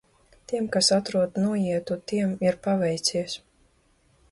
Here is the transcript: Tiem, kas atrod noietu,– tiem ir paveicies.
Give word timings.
Tiem, 0.51 0.69
kas 0.75 0.89
atrod 0.95 1.37
noietu,– 1.43 1.99
tiem 2.13 2.33
ir 2.49 2.59
paveicies. 2.67 3.39